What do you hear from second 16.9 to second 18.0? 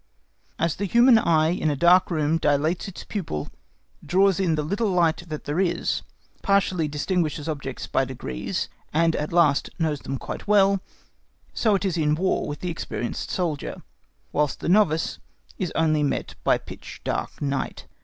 dark night.